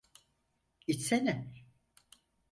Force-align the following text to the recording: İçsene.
İçsene. 0.87 1.47